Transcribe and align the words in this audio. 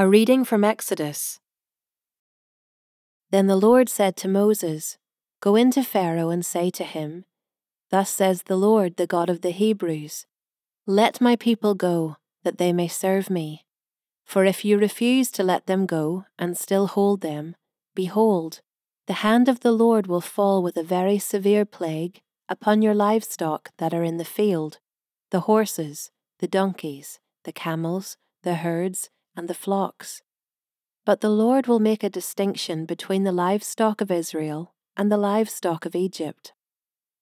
A 0.00 0.08
reading 0.08 0.46
from 0.46 0.64
Exodus. 0.64 1.40
Then 3.30 3.48
the 3.48 3.56
Lord 3.68 3.90
said 3.90 4.16
to 4.16 4.28
Moses, 4.28 4.96
Go 5.42 5.56
into 5.56 5.82
Pharaoh 5.82 6.30
and 6.30 6.42
say 6.42 6.70
to 6.70 6.84
him, 6.84 7.26
Thus 7.90 8.08
says 8.08 8.44
the 8.44 8.56
Lord, 8.56 8.96
the 8.96 9.06
God 9.06 9.28
of 9.28 9.42
the 9.42 9.50
Hebrews, 9.50 10.24
Let 10.86 11.20
my 11.20 11.36
people 11.36 11.74
go, 11.74 12.16
that 12.44 12.56
they 12.56 12.72
may 12.72 12.88
serve 12.88 13.28
me. 13.28 13.66
For 14.24 14.46
if 14.46 14.64
you 14.64 14.78
refuse 14.78 15.30
to 15.32 15.42
let 15.42 15.66
them 15.66 15.84
go 15.84 16.24
and 16.38 16.56
still 16.56 16.86
hold 16.86 17.20
them, 17.20 17.54
behold, 17.94 18.62
the 19.06 19.20
hand 19.20 19.50
of 19.50 19.60
the 19.60 19.72
Lord 19.72 20.06
will 20.06 20.22
fall 20.22 20.62
with 20.62 20.78
a 20.78 20.82
very 20.82 21.18
severe 21.18 21.66
plague 21.66 22.22
upon 22.48 22.80
your 22.80 22.94
livestock 22.94 23.68
that 23.76 23.92
are 23.92 24.04
in 24.04 24.16
the 24.16 24.24
field, 24.24 24.78
the 25.30 25.40
horses, 25.40 26.10
the 26.38 26.48
donkeys, 26.48 27.20
the 27.44 27.52
camels, 27.52 28.16
the 28.44 28.54
herds, 28.54 29.10
and 29.36 29.48
the 29.48 29.54
flocks. 29.54 30.22
But 31.04 31.20
the 31.20 31.30
Lord 31.30 31.66
will 31.66 31.80
make 31.80 32.02
a 32.02 32.10
distinction 32.10 32.84
between 32.84 33.24
the 33.24 33.32
livestock 33.32 34.00
of 34.00 34.10
Israel 34.10 34.74
and 34.96 35.10
the 35.10 35.16
livestock 35.16 35.86
of 35.86 35.94
Egypt, 35.94 36.52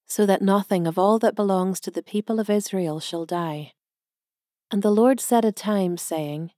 so 0.07 0.27
that 0.27 0.43
nothing 0.43 0.87
of 0.87 0.99
all 0.99 1.19
that 1.21 1.37
belongs 1.37 1.81
to 1.81 1.91
the 1.91 2.03
people 2.03 2.41
of 2.41 2.51
Israel 2.51 3.01
shall 3.01 3.25
die. 3.25 3.73
And 4.71 4.83
the 4.83 4.91
Lord 4.91 5.21
set 5.21 5.45
a 5.45 5.53
time, 5.53 5.97
saying, 5.97 6.51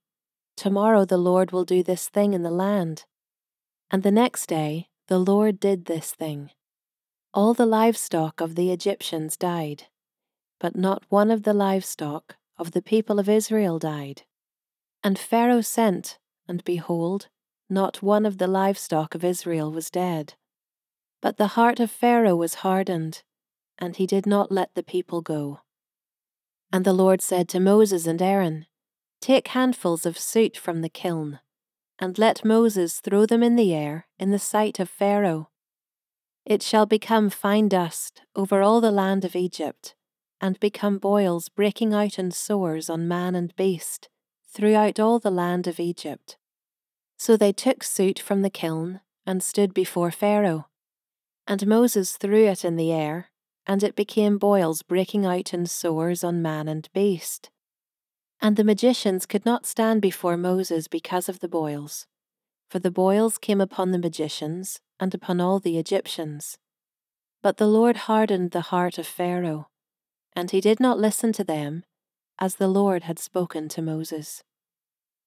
Tomorrow 0.57 1.05
the 1.05 1.19
Lord 1.19 1.53
will 1.53 1.65
do 1.65 1.83
this 1.83 2.09
thing 2.09 2.35
in 2.35 2.43
the 2.43 2.51
land. 2.51 3.05
And 3.91 4.03
the 4.03 4.11
next 4.11 4.47
day 4.47 4.89
the 5.09 5.19
Lord 5.19 5.59
did 5.61 5.87
this 5.87 6.13
thing. 6.13 6.51
All 7.33 7.55
the 7.55 7.67
livestock 7.67 8.41
of 8.41 8.57
the 8.57 8.73
Egyptians 8.73 9.37
died, 9.37 9.85
but 10.59 10.77
not 10.77 11.05
one 11.09 11.31
of 11.31 11.45
the 11.45 11.55
livestock 11.55 12.37
of 12.59 12.73
the 12.73 12.83
people 12.83 13.19
of 13.19 13.29
Israel 13.29 13.79
died. 13.79 14.23
And 15.03 15.19
Pharaoh 15.19 15.63
sent, 15.63 16.19
and 16.47 16.63
behold, 16.65 17.29
not 17.71 18.03
one 18.03 18.27
of 18.27 18.39
the 18.39 18.47
livestock 18.47 19.15
of 19.15 19.25
Israel 19.25 19.73
was 19.73 19.91
dead. 19.91 20.35
But 21.23 21.39
the 21.39 21.49
heart 21.49 21.81
of 21.81 21.91
Pharaoh 21.91 22.37
was 22.37 22.57
hardened, 22.57 23.23
and 23.79 23.97
he 23.97 24.07
did 24.07 24.27
not 24.27 24.53
let 24.53 24.75
the 24.75 24.83
people 24.83 25.23
go. 25.23 25.61
And 26.73 26.85
the 26.85 26.93
Lord 26.93 27.23
said 27.23 27.49
to 27.51 27.61
Moses 27.61 28.07
and 28.07 28.21
Aaron, 28.21 28.67
Take 29.21 29.49
handfuls 29.49 30.05
of 30.05 30.19
soot 30.19 30.57
from 30.57 30.83
the 30.83 30.89
kiln, 30.89 31.41
and 31.99 32.19
let 32.19 32.45
Moses 32.45 33.01
throw 33.01 33.27
them 33.27 33.43
in 33.43 33.57
the 33.57 33.75
air 33.75 34.07
in 34.19 34.31
the 34.31 34.39
sight 34.39 34.79
of 34.79 34.91
Pharaoh. 34.91 35.49
It 36.45 36.63
shall 36.63 36.87
become 36.87 37.31
fine 37.31 37.69
dust 37.69 38.23
over 38.35 38.63
all 38.63 38.81
the 38.81 38.91
land 38.91 39.25
of 39.25 39.37
Egypt, 39.37 39.95
and 40.41 40.61
become 40.61 40.99
boils 40.99 41.49
breaking 41.49 41.95
out 41.95 42.19
in 42.19 42.31
sores 42.31 42.91
on 42.91 43.09
man 43.09 43.35
and 43.35 43.55
beast 43.57 44.09
throughout 44.53 44.99
all 44.99 45.19
the 45.19 45.31
land 45.31 45.67
of 45.67 45.79
Egypt. 45.81 46.37
So 47.19 47.37
they 47.37 47.53
took 47.53 47.83
soot 47.83 48.19
from 48.19 48.43
the 48.43 48.51
kiln 48.51 49.01
and 49.27 49.43
stood 49.43 49.73
before 49.73 50.11
Pharaoh. 50.11 50.69
And 51.47 51.67
Moses 51.67 52.17
threw 52.17 52.47
it 52.47 52.65
in 52.65 52.77
the 52.77 52.93
air, 52.93 53.31
and 53.67 53.83
it 53.83 53.95
became 53.97 54.39
boils 54.39 54.83
breaking 54.83 55.27
out 55.27 55.53
in 55.55 55.67
sores 55.67 56.25
on 56.25 56.43
man 56.43 56.69
and 56.69 56.89
beast. 56.93 57.51
And 58.41 58.57
the 58.57 58.65
magicians 58.65 59.27
could 59.27 59.45
not 59.45 59.67
stand 59.67 60.01
before 60.01 60.37
Moses 60.37 60.89
because 60.89 61.29
of 61.29 61.41
the 61.41 61.49
boils, 61.49 62.07
for 62.71 62.79
the 62.79 62.91
boils 62.91 63.37
came 63.37 63.61
upon 63.61 63.91
the 63.91 63.99
magicians 63.99 64.81
and 64.99 65.15
upon 65.15 65.41
all 65.41 65.61
the 65.61 65.79
Egyptians. 65.79 66.59
But 67.43 67.59
the 67.59 67.67
Lord 67.67 67.97
hardened 68.09 68.51
the 68.51 68.63
heart 68.63 68.97
of 68.99 69.07
Pharaoh, 69.07 69.69
and 70.35 70.51
he 70.51 70.61
did 70.61 70.81
not 70.81 70.99
listen 70.99 71.33
to 71.35 71.45
them 71.45 71.85
as 72.41 72.57
the 72.57 72.69
Lord 72.69 73.03
had 73.03 73.19
spoken 73.19 73.69
to 73.69 73.83
Moses. 73.83 74.43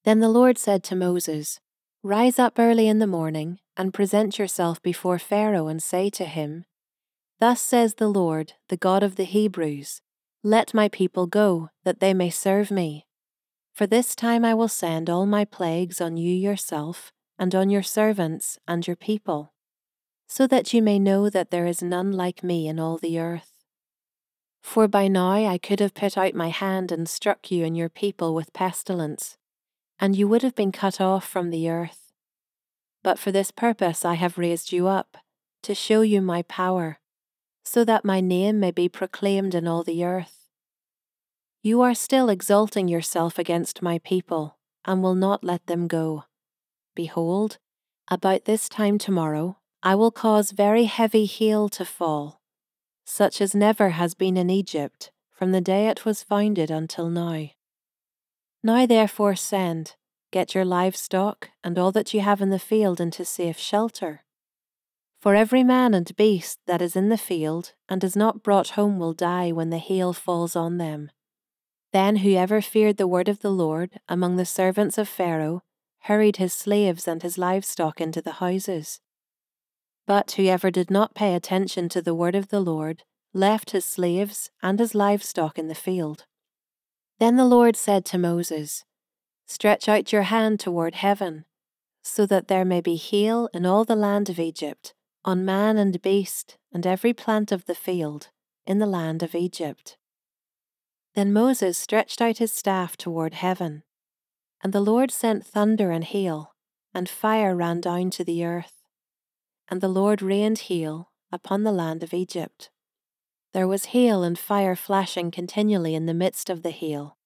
Then 0.03 0.19
the 0.19 0.29
Lord 0.29 0.57
said 0.57 0.83
to 0.85 0.95
Moses, 0.95 1.59
Rise 2.01 2.39
up 2.39 2.59
early 2.59 2.87
in 2.87 2.99
the 2.99 3.07
morning, 3.07 3.59
and 3.77 3.93
present 3.93 4.37
yourself 4.37 4.81
before 4.81 5.19
Pharaoh, 5.19 5.67
and 5.67 5.81
say 5.81 6.09
to 6.09 6.25
him, 6.25 6.65
Thus 7.39 7.61
says 7.61 7.95
the 7.95 8.09
Lord, 8.09 8.53
the 8.69 8.77
God 8.77 9.03
of 9.03 9.15
the 9.15 9.23
Hebrews, 9.23 10.01
Let 10.43 10.73
my 10.73 10.89
people 10.89 11.27
go, 11.27 11.69
that 11.83 11.99
they 11.99 12.13
may 12.13 12.29
serve 12.29 12.71
me. 12.71 13.05
For 13.73 13.87
this 13.87 14.15
time 14.15 14.43
I 14.43 14.53
will 14.53 14.67
send 14.67 15.09
all 15.09 15.25
my 15.25 15.45
plagues 15.45 16.01
on 16.01 16.17
you 16.17 16.33
yourself, 16.33 17.11
and 17.39 17.55
on 17.55 17.69
your 17.69 17.83
servants 17.83 18.59
and 18.67 18.85
your 18.85 18.95
people, 18.95 19.53
so 20.27 20.45
that 20.47 20.73
you 20.73 20.81
may 20.81 20.99
know 20.99 21.29
that 21.29 21.51
there 21.51 21.65
is 21.65 21.81
none 21.81 22.11
like 22.11 22.43
me 22.43 22.67
in 22.67 22.79
all 22.79 22.97
the 22.97 23.19
earth. 23.19 23.52
For 24.63 24.87
by 24.87 25.09
now 25.09 25.33
I 25.33 25.57
could 25.57 25.81
have 25.81 25.93
put 25.93 26.17
out 26.17 26.33
my 26.33 26.47
hand 26.47 26.91
and 26.91 27.07
struck 27.07 27.51
you 27.51 27.65
and 27.65 27.77
your 27.77 27.89
people 27.89 28.33
with 28.33 28.53
pestilence, 28.53 29.37
and 29.99 30.15
you 30.15 30.27
would 30.27 30.41
have 30.41 30.55
been 30.55 30.71
cut 30.71 30.99
off 30.99 31.27
from 31.27 31.51
the 31.51 31.69
earth. 31.69 32.11
But 33.03 33.19
for 33.19 33.31
this 33.31 33.51
purpose 33.51 34.05
I 34.05 34.15
have 34.15 34.37
raised 34.37 34.71
you 34.71 34.87
up, 34.87 35.17
to 35.63 35.75
show 35.75 36.01
you 36.01 36.21
my 36.21 36.41
power, 36.43 36.99
so 37.63 37.83
that 37.83 38.05
my 38.05 38.21
name 38.21 38.59
may 38.59 38.71
be 38.71 38.89
proclaimed 38.89 39.53
in 39.53 39.67
all 39.67 39.83
the 39.83 40.03
earth. 40.03 40.47
You 41.61 41.81
are 41.81 41.93
still 41.93 42.29
exalting 42.29 42.87
yourself 42.87 43.37
against 43.37 43.81
my 43.81 43.99
people, 43.99 44.57
and 44.85 45.03
will 45.03 45.15
not 45.15 45.43
let 45.43 45.67
them 45.67 45.87
go. 45.87 46.23
Behold, 46.95 47.57
about 48.07 48.45
this 48.45 48.69
time 48.69 48.97
tomorrow 48.97 49.57
I 49.83 49.95
will 49.95 50.11
cause 50.11 50.51
very 50.51 50.85
heavy 50.85 51.25
hail 51.25 51.67
to 51.69 51.83
fall 51.85 52.42
such 53.05 53.41
as 53.41 53.53
never 53.53 53.89
has 53.89 54.13
been 54.13 54.37
in 54.37 54.49
Egypt 54.49 55.11
from 55.31 55.51
the 55.51 55.61
day 55.61 55.87
it 55.87 56.05
was 56.05 56.23
founded 56.23 56.71
until 56.71 57.09
now. 57.09 57.49
Now 58.63 58.85
therefore 58.85 59.35
send, 59.35 59.95
get 60.31 60.55
your 60.55 60.63
livestock 60.63 61.49
and 61.63 61.77
all 61.77 61.91
that 61.91 62.13
you 62.13 62.21
have 62.21 62.41
in 62.41 62.49
the 62.49 62.59
field 62.59 63.01
into 63.01 63.25
safe 63.25 63.57
shelter. 63.57 64.23
For 65.19 65.35
every 65.35 65.63
man 65.63 65.93
and 65.93 66.15
beast 66.15 66.59
that 66.65 66.81
is 66.81 66.95
in 66.95 67.09
the 67.09 67.17
field 67.17 67.73
and 67.89 68.03
is 68.03 68.15
not 68.15 68.43
brought 68.43 68.71
home 68.71 68.99
will 68.99 69.13
die 69.13 69.51
when 69.51 69.69
the 69.69 69.77
hail 69.77 70.13
falls 70.13 70.55
on 70.55 70.77
them. 70.77 71.11
Then 71.91 72.17
whoever 72.17 72.61
feared 72.61 72.97
the 72.97 73.07
word 73.07 73.27
of 73.27 73.39
the 73.39 73.51
Lord 73.51 73.99
among 74.07 74.35
the 74.35 74.45
servants 74.45 74.97
of 74.97 75.09
Pharaoh 75.09 75.63
hurried 76.03 76.37
his 76.37 76.53
slaves 76.53 77.07
and 77.07 77.21
his 77.21 77.37
livestock 77.37 78.01
into 78.01 78.21
the 78.21 78.33
houses 78.33 78.99
but 80.05 80.31
whoever 80.31 80.69
did 80.69 80.91
not 80.91 81.15
pay 81.15 81.33
attention 81.33 81.87
to 81.89 82.01
the 82.01 82.15
word 82.15 82.35
of 82.35 82.49
the 82.49 82.59
Lord 82.59 83.03
left 83.33 83.71
his 83.71 83.85
slaves 83.85 84.51
and 84.61 84.79
his 84.79 84.93
livestock 84.93 85.57
in 85.57 85.67
the 85.67 85.75
field. 85.75 86.25
Then 87.19 87.35
the 87.35 87.45
Lord 87.45 87.75
said 87.75 88.05
to 88.05 88.17
Moses, 88.17 88.83
Stretch 89.45 89.87
out 89.87 90.11
your 90.11 90.23
hand 90.23 90.59
toward 90.59 90.95
heaven, 90.95 91.45
so 92.03 92.25
that 92.25 92.47
there 92.47 92.65
may 92.65 92.81
be 92.81 92.95
hail 92.95 93.49
in 93.53 93.65
all 93.65 93.85
the 93.85 93.95
land 93.95 94.29
of 94.29 94.39
Egypt, 94.39 94.93
on 95.25 95.45
man 95.45 95.77
and 95.77 96.01
beast, 96.01 96.57
and 96.71 96.85
every 96.85 97.13
plant 97.13 97.51
of 97.51 97.65
the 97.65 97.75
field, 97.75 98.29
in 98.65 98.79
the 98.79 98.85
land 98.85 99.23
of 99.23 99.35
Egypt. 99.35 99.97
Then 101.15 101.31
Moses 101.31 101.77
stretched 101.77 102.21
out 102.21 102.39
his 102.39 102.51
staff 102.51 102.97
toward 102.97 103.35
heaven, 103.35 103.83
and 104.61 104.73
the 104.73 104.81
Lord 104.81 105.11
sent 105.11 105.45
thunder 105.45 105.91
and 105.91 106.03
hail, 106.03 106.53
and 106.93 107.07
fire 107.07 107.55
ran 107.55 107.79
down 107.79 108.09
to 108.11 108.23
the 108.23 108.43
earth 108.43 108.82
and 109.69 109.81
the 109.81 109.87
Lord 109.87 110.21
rained 110.21 110.59
hail 110.59 111.11
upon 111.31 111.63
the 111.63 111.71
land 111.71 112.03
of 112.03 112.13
Egypt. 112.13 112.69
There 113.53 113.67
was 113.67 113.85
hail 113.85 114.23
and 114.23 114.37
fire 114.37 114.75
flashing 114.75 115.31
continually 115.31 115.95
in 115.95 116.05
the 116.05 116.13
midst 116.13 116.49
of 116.49 116.63
the 116.63 116.71
hail, 116.71 117.17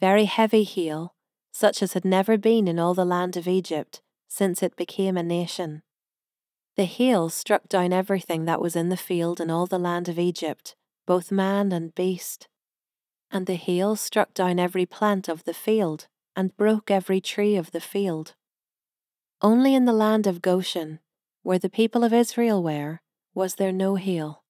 very 0.00 0.24
heavy 0.24 0.64
hail, 0.64 1.14
such 1.52 1.82
as 1.82 1.92
had 1.92 2.04
never 2.04 2.36
been 2.36 2.66
in 2.66 2.78
all 2.78 2.94
the 2.94 3.04
land 3.04 3.36
of 3.36 3.46
Egypt 3.46 4.00
since 4.34 4.64
it 4.64 4.74
became 4.74 5.16
a 5.16 5.22
nation. 5.22 5.82
The 6.76 6.86
hail 6.86 7.28
struck 7.28 7.68
down 7.68 7.92
everything 7.92 8.46
that 8.46 8.60
was 8.60 8.74
in 8.74 8.88
the 8.88 8.96
field 8.96 9.40
in 9.40 9.48
all 9.48 9.66
the 9.66 9.78
land 9.78 10.08
of 10.08 10.18
Egypt, 10.18 10.74
both 11.06 11.30
man 11.30 11.70
and 11.70 11.94
beast. 11.94 12.48
And 13.30 13.46
the 13.46 13.54
hail 13.54 13.94
struck 13.94 14.34
down 14.34 14.58
every 14.58 14.86
plant 14.86 15.28
of 15.28 15.44
the 15.44 15.54
field, 15.54 16.08
and 16.34 16.56
broke 16.56 16.90
every 16.90 17.20
tree 17.20 17.54
of 17.54 17.70
the 17.70 17.80
field. 17.80 18.34
Only 19.40 19.72
in 19.74 19.84
the 19.84 19.92
land 19.92 20.26
of 20.26 20.42
Goshen 20.42 20.98
where 21.44 21.58
the 21.58 21.68
people 21.68 22.02
of 22.02 22.12
Israel 22.12 22.62
were, 22.62 23.00
was 23.34 23.56
there 23.56 23.70
no 23.70 23.94
hail. 23.94 24.42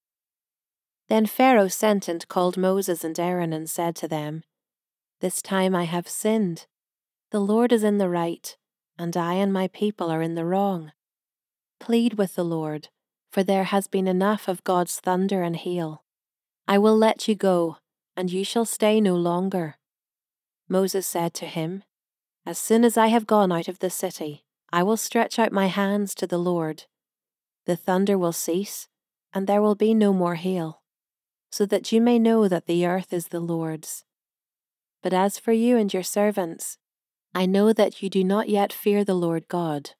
Then 1.09 1.25
Pharaoh 1.25 1.67
sent 1.67 2.07
and 2.07 2.27
called 2.27 2.57
Moses 2.57 3.03
and 3.03 3.19
Aaron 3.19 3.51
and 3.53 3.69
said 3.69 3.95
to 3.97 4.07
them, 4.07 4.43
This 5.19 5.41
time 5.41 5.75
I 5.75 5.83
have 5.83 6.07
sinned. 6.07 6.65
The 7.31 7.41
Lord 7.41 7.73
is 7.73 7.83
in 7.83 7.97
the 7.97 8.09
right, 8.09 8.55
and 8.97 9.15
I 9.17 9.33
and 9.33 9.51
my 9.51 9.67
people 9.67 10.09
are 10.09 10.21
in 10.21 10.35
the 10.35 10.45
wrong. 10.45 10.93
Plead 11.81 12.13
with 12.13 12.35
the 12.35 12.45
Lord, 12.45 12.87
for 13.29 13.43
there 13.43 13.65
has 13.65 13.87
been 13.87 14.07
enough 14.07 14.47
of 14.47 14.63
God's 14.63 14.99
thunder 15.01 15.43
and 15.43 15.57
hail. 15.57 16.05
I 16.65 16.77
will 16.77 16.97
let 16.97 17.27
you 17.27 17.35
go, 17.35 17.77
and 18.15 18.31
you 18.31 18.45
shall 18.45 18.65
stay 18.65 19.01
no 19.01 19.15
longer. 19.15 19.75
Moses 20.69 21.05
said 21.05 21.33
to 21.35 21.45
him, 21.45 21.83
As 22.45 22.57
soon 22.57 22.85
as 22.85 22.95
I 22.95 23.07
have 23.07 23.27
gone 23.27 23.51
out 23.51 23.67
of 23.67 23.79
the 23.79 23.89
city, 23.89 24.44
I 24.71 24.83
will 24.83 24.97
stretch 24.97 25.39
out 25.39 25.51
my 25.51 25.67
hands 25.67 26.13
to 26.15 26.27
the 26.27 26.37
Lord. 26.37 26.83
The 27.65 27.75
thunder 27.75 28.17
will 28.17 28.33
cease, 28.33 28.87
and 29.33 29.47
there 29.47 29.61
will 29.61 29.75
be 29.75 29.93
no 29.93 30.13
more 30.13 30.35
hail, 30.35 30.81
so 31.51 31.65
that 31.65 31.91
you 31.91 32.01
may 32.01 32.19
know 32.19 32.47
that 32.47 32.65
the 32.65 32.85
earth 32.85 33.13
is 33.13 33.27
the 33.27 33.39
Lord's. 33.39 34.05
But 35.01 35.13
as 35.13 35.37
for 35.39 35.51
you 35.51 35.77
and 35.77 35.93
your 35.93 36.03
servants, 36.03 36.77
I 37.33 37.45
know 37.45 37.73
that 37.73 38.01
you 38.01 38.09
do 38.09 38.23
not 38.23 38.49
yet 38.49 38.71
fear 38.71 39.03
the 39.03 39.13
Lord 39.13 39.47
God. 39.47 39.91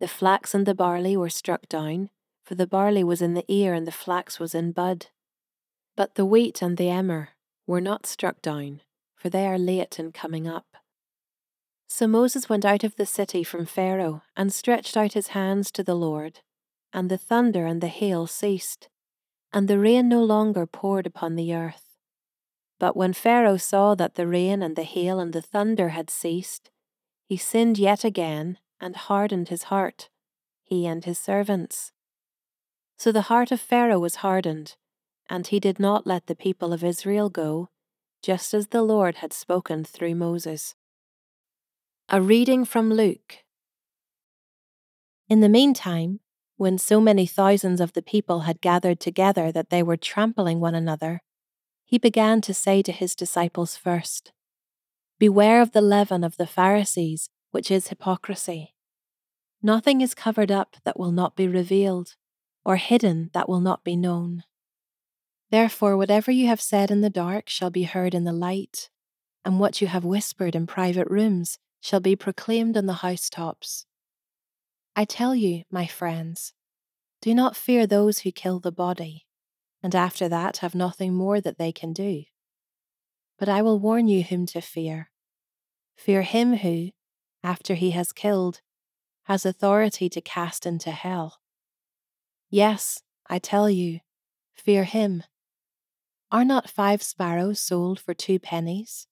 The 0.00 0.08
flax 0.08 0.54
and 0.54 0.66
the 0.66 0.74
barley 0.74 1.16
were 1.16 1.28
struck 1.28 1.68
down, 1.68 2.10
for 2.44 2.54
the 2.54 2.66
barley 2.66 3.04
was 3.04 3.22
in 3.22 3.34
the 3.34 3.44
ear 3.48 3.74
and 3.74 3.86
the 3.86 3.92
flax 3.92 4.38
was 4.38 4.54
in 4.54 4.72
bud. 4.72 5.06
But 5.96 6.14
the 6.14 6.26
wheat 6.26 6.62
and 6.62 6.76
the 6.76 6.90
emmer 6.90 7.30
were 7.66 7.80
not 7.80 8.06
struck 8.06 8.42
down, 8.42 8.82
for 9.16 9.28
they 9.28 9.46
are 9.46 9.58
late 9.58 9.98
in 9.98 10.12
coming 10.12 10.46
up. 10.46 10.75
So 11.88 12.06
Moses 12.06 12.48
went 12.48 12.64
out 12.64 12.84
of 12.84 12.96
the 12.96 13.06
city 13.06 13.44
from 13.44 13.64
Pharaoh 13.64 14.22
and 14.36 14.52
stretched 14.52 14.96
out 14.96 15.12
his 15.12 15.28
hands 15.28 15.70
to 15.72 15.82
the 15.82 15.94
Lord, 15.94 16.40
and 16.92 17.10
the 17.10 17.18
thunder 17.18 17.64
and 17.66 17.80
the 17.80 17.88
hail 17.88 18.26
ceased, 18.26 18.88
and 19.52 19.68
the 19.68 19.78
rain 19.78 20.08
no 20.08 20.22
longer 20.22 20.66
poured 20.66 21.06
upon 21.06 21.36
the 21.36 21.54
earth. 21.54 21.96
But 22.78 22.96
when 22.96 23.12
Pharaoh 23.12 23.56
saw 23.56 23.94
that 23.94 24.16
the 24.16 24.26
rain 24.26 24.62
and 24.62 24.76
the 24.76 24.82
hail 24.82 25.18
and 25.18 25.32
the 25.32 25.40
thunder 25.40 25.90
had 25.90 26.10
ceased, 26.10 26.70
he 27.24 27.36
sinned 27.36 27.78
yet 27.78 28.04
again 28.04 28.58
and 28.80 28.96
hardened 28.96 29.48
his 29.48 29.64
heart, 29.64 30.10
he 30.62 30.86
and 30.86 31.04
his 31.04 31.18
servants. 31.18 31.92
So 32.98 33.12
the 33.12 33.22
heart 33.22 33.50
of 33.50 33.60
Pharaoh 33.60 33.98
was 33.98 34.16
hardened, 34.16 34.76
and 35.30 35.46
he 35.46 35.60
did 35.60 35.78
not 35.80 36.06
let 36.06 36.26
the 36.26 36.36
people 36.36 36.72
of 36.72 36.84
Israel 36.84 37.30
go, 37.30 37.68
just 38.22 38.52
as 38.52 38.68
the 38.68 38.82
Lord 38.82 39.16
had 39.16 39.32
spoken 39.32 39.84
through 39.84 40.14
Moses. 40.14 40.74
A 42.08 42.22
reading 42.22 42.64
from 42.64 42.92
Luke. 42.92 43.38
In 45.28 45.40
the 45.40 45.48
meantime, 45.48 46.20
when 46.56 46.78
so 46.78 47.00
many 47.00 47.26
thousands 47.26 47.80
of 47.80 47.94
the 47.94 48.02
people 48.02 48.42
had 48.42 48.60
gathered 48.60 49.00
together 49.00 49.50
that 49.50 49.70
they 49.70 49.82
were 49.82 49.96
trampling 49.96 50.60
one 50.60 50.76
another, 50.76 51.20
he 51.84 51.98
began 51.98 52.40
to 52.42 52.54
say 52.54 52.80
to 52.80 52.92
his 52.92 53.16
disciples 53.16 53.76
first, 53.76 54.30
Beware 55.18 55.60
of 55.60 55.72
the 55.72 55.80
leaven 55.80 56.22
of 56.22 56.36
the 56.36 56.46
Pharisees, 56.46 57.28
which 57.50 57.72
is 57.72 57.88
hypocrisy. 57.88 58.76
Nothing 59.60 60.00
is 60.00 60.14
covered 60.14 60.52
up 60.52 60.76
that 60.84 61.00
will 61.00 61.10
not 61.10 61.34
be 61.34 61.48
revealed, 61.48 62.14
or 62.64 62.76
hidden 62.76 63.30
that 63.34 63.48
will 63.48 63.60
not 63.60 63.82
be 63.82 63.96
known. 63.96 64.44
Therefore, 65.50 65.96
whatever 65.96 66.30
you 66.30 66.46
have 66.46 66.60
said 66.60 66.92
in 66.92 67.00
the 67.00 67.10
dark 67.10 67.48
shall 67.48 67.70
be 67.70 67.82
heard 67.82 68.14
in 68.14 68.22
the 68.22 68.32
light, 68.32 68.90
and 69.44 69.58
what 69.58 69.80
you 69.80 69.88
have 69.88 70.04
whispered 70.04 70.54
in 70.54 70.68
private 70.68 71.10
rooms 71.10 71.58
shall 71.86 72.00
be 72.00 72.16
proclaimed 72.16 72.76
on 72.76 72.86
the 72.86 73.00
housetops. 73.04 73.86
I 74.96 75.04
tell 75.04 75.36
you, 75.36 75.62
my 75.70 75.86
friends, 75.86 76.52
do 77.22 77.32
not 77.32 77.54
fear 77.54 77.86
those 77.86 78.20
who 78.20 78.32
kill 78.32 78.58
the 78.58 78.72
body 78.72 79.26
and 79.84 79.94
after 79.94 80.28
that 80.28 80.56
have 80.56 80.74
nothing 80.74 81.14
more 81.14 81.40
that 81.40 81.58
they 81.58 81.70
can 81.70 81.92
do. 81.92 82.24
But 83.38 83.48
I 83.48 83.62
will 83.62 83.78
warn 83.78 84.08
you 84.08 84.24
whom 84.24 84.44
to 84.46 84.60
fear. 84.60 85.12
Fear 85.96 86.22
him 86.22 86.56
who, 86.56 86.90
after 87.44 87.76
he 87.76 87.92
has 87.92 88.12
killed, 88.12 88.62
has 89.26 89.46
authority 89.46 90.08
to 90.08 90.20
cast 90.20 90.66
into 90.66 90.90
hell. 90.90 91.38
Yes, 92.50 93.04
I 93.30 93.38
tell 93.38 93.70
you, 93.70 94.00
fear 94.56 94.82
him. 94.82 95.22
Are 96.32 96.44
not 96.44 96.68
five 96.68 97.00
sparrows 97.00 97.60
sold 97.60 98.00
for 98.00 98.12
two 98.12 98.40
pennies? 98.40 99.06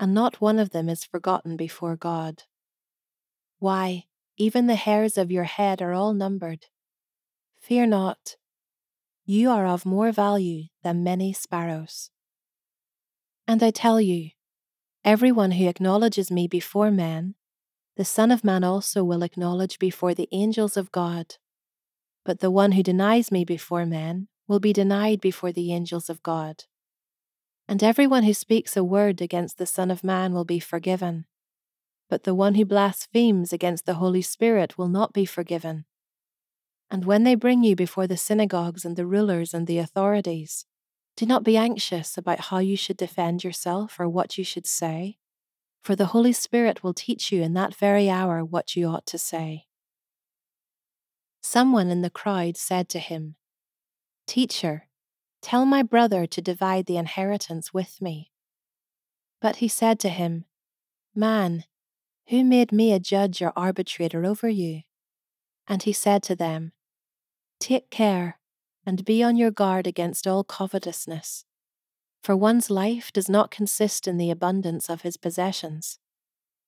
And 0.00 0.14
not 0.14 0.40
one 0.40 0.58
of 0.58 0.70
them 0.70 0.88
is 0.88 1.04
forgotten 1.04 1.56
before 1.56 1.94
God. 1.94 2.44
Why, 3.58 4.06
even 4.38 4.66
the 4.66 4.74
hairs 4.74 5.18
of 5.18 5.30
your 5.30 5.44
head 5.44 5.82
are 5.82 5.92
all 5.92 6.14
numbered. 6.14 6.66
Fear 7.60 7.86
not, 7.88 8.36
you 9.26 9.50
are 9.50 9.66
of 9.66 9.84
more 9.84 10.10
value 10.10 10.64
than 10.82 11.04
many 11.04 11.34
sparrows. 11.34 12.10
And 13.46 13.62
I 13.62 13.70
tell 13.70 14.00
you, 14.00 14.30
everyone 15.04 15.52
who 15.52 15.68
acknowledges 15.68 16.30
me 16.30 16.48
before 16.48 16.90
men, 16.90 17.34
the 17.96 18.04
Son 18.04 18.30
of 18.30 18.42
Man 18.42 18.64
also 18.64 19.04
will 19.04 19.22
acknowledge 19.22 19.78
before 19.78 20.14
the 20.14 20.28
angels 20.32 20.78
of 20.78 20.90
God. 20.90 21.36
But 22.24 22.40
the 22.40 22.50
one 22.50 22.72
who 22.72 22.82
denies 22.82 23.30
me 23.30 23.44
before 23.44 23.84
men 23.84 24.28
will 24.48 24.60
be 24.60 24.72
denied 24.72 25.20
before 25.20 25.52
the 25.52 25.74
angels 25.74 26.08
of 26.08 26.22
God. 26.22 26.64
And 27.70 27.82
everyone 27.82 28.24
who 28.24 28.34
speaks 28.34 28.76
a 28.76 28.84
word 28.84 29.22
against 29.22 29.56
the 29.56 29.64
Son 29.64 29.90
of 29.90 30.04
Man 30.04 30.34
will 30.34 30.44
be 30.44 30.60
forgiven. 30.60 31.24
But 32.10 32.24
the 32.24 32.34
one 32.34 32.56
who 32.56 32.66
blasphemes 32.66 33.50
against 33.50 33.86
the 33.86 33.94
Holy 33.94 34.22
Spirit 34.22 34.76
will 34.76 34.88
not 34.88 35.14
be 35.14 35.24
forgiven 35.24 35.86
and 36.90 37.04
when 37.04 37.22
they 37.22 37.36
bring 37.36 37.62
you 37.62 37.76
before 37.76 38.06
the 38.06 38.16
synagogues 38.16 38.84
and 38.84 38.96
the 38.96 39.06
rulers 39.06 39.54
and 39.54 39.66
the 39.66 39.78
authorities, 39.78 40.66
do 41.16 41.24
not 41.24 41.44
be 41.44 41.56
anxious 41.56 42.18
about 42.18 42.40
how 42.46 42.58
you 42.58 42.76
should 42.76 42.96
defend 42.96 43.44
yourself 43.44 44.00
or 44.00 44.08
what 44.08 44.36
you 44.36 44.42
should 44.42 44.66
say, 44.66 45.18
for 45.82 45.94
the 45.94 46.06
Holy 46.06 46.32
Spirit 46.32 46.82
will 46.82 46.94
teach 46.94 47.30
you 47.30 47.42
in 47.42 47.54
that 47.54 47.74
very 47.74 48.10
hour 48.10 48.44
what 48.44 48.74
you 48.74 48.86
ought 48.86 49.06
to 49.06 49.18
say. 49.18 49.66
Someone 51.42 51.90
in 51.90 52.02
the 52.02 52.10
crowd 52.10 52.56
said 52.56 52.88
to 52.90 52.98
him, 52.98 53.36
Teacher, 54.26 54.88
tell 55.42 55.64
my 55.64 55.82
brother 55.82 56.26
to 56.26 56.42
divide 56.42 56.86
the 56.86 56.96
inheritance 56.96 57.72
with 57.72 58.00
me. 58.00 58.30
But 59.40 59.56
he 59.56 59.68
said 59.68 59.98
to 60.00 60.08
him, 60.08 60.44
Man, 61.14 61.64
who 62.28 62.44
made 62.44 62.72
me 62.72 62.92
a 62.92 63.00
judge 63.00 63.42
or 63.42 63.52
arbitrator 63.56 64.24
over 64.24 64.48
you? 64.48 64.82
And 65.66 65.82
he 65.82 65.92
said 65.92 66.22
to 66.24 66.36
them, 66.36 66.72
Take 67.58 67.90
care 67.90 68.38
and 68.86 69.04
be 69.04 69.22
on 69.22 69.36
your 69.36 69.50
guard 69.50 69.86
against 69.86 70.26
all 70.26 70.44
covetousness, 70.44 71.44
for 72.22 72.36
one's 72.36 72.70
life 72.70 73.12
does 73.12 73.28
not 73.28 73.50
consist 73.50 74.06
in 74.06 74.16
the 74.16 74.30
abundance 74.30 74.88
of 74.88 75.02
his 75.02 75.16
possessions. 75.16 75.98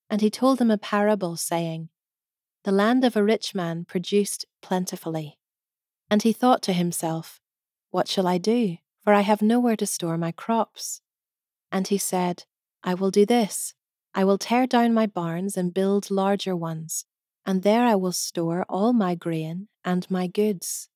And 0.08 0.20
he 0.20 0.30
told 0.30 0.58
them 0.58 0.70
a 0.70 0.78
parable, 0.78 1.36
saying, 1.36 1.88
The 2.64 2.72
land 2.72 3.04
of 3.04 3.16
a 3.16 3.24
rich 3.24 3.54
man 3.54 3.84
produced 3.84 4.46
plentifully. 4.60 5.38
And 6.10 6.22
he 6.22 6.32
thought 6.32 6.62
to 6.62 6.72
himself, 6.72 7.40
What 7.93 8.09
shall 8.09 8.27
I 8.27 8.39
do? 8.39 8.79
For 9.05 9.12
I 9.12 9.21
have 9.21 9.41
nowhere 9.41 9.77
to 9.77 9.87
store 9.87 10.19
my 10.19 10.33
crops. 10.33 11.00
And 11.71 11.87
he 11.87 11.99
said, 11.99 12.44
I 12.83 12.94
will 12.94 13.12
do 13.12 13.25
this 13.25 13.75
I 14.15 14.25
will 14.25 14.37
tear 14.37 14.67
down 14.67 14.93
my 14.93 15.06
barns 15.06 15.56
and 15.56 15.73
build 15.73 16.11
larger 16.11 16.55
ones 16.55 17.06
and 17.44 17.62
there 17.62 17.85
I 17.85 17.94
will 17.94 18.12
store 18.12 18.65
all 18.69 18.93
my 18.93 19.15
grain 19.15 19.69
and 19.85 20.09
my 20.11 20.27
goods. 20.27 20.89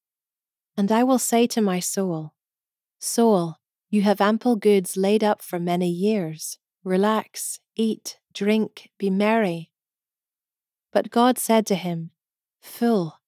And 0.76 0.92
I 0.92 1.02
will 1.02 1.18
say 1.18 1.46
to 1.48 1.60
my 1.60 1.80
soul, 1.80 2.34
Soul, 2.98 3.56
you 3.90 4.02
have 4.02 4.20
ample 4.20 4.56
goods 4.56 4.96
laid 4.96 5.24
up 5.24 5.42
for 5.42 5.58
many 5.58 5.88
years. 5.88 6.58
Relax, 6.84 7.60
eat, 7.74 8.18
drink, 8.32 8.90
be 8.98 9.10
merry. 9.10 9.70
But 10.92 11.10
God 11.10 11.38
said 11.38 11.66
to 11.66 11.74
him, 11.74 12.10
Fool, 12.60 13.20